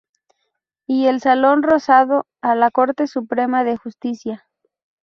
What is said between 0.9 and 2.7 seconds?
el Salón Rosado, a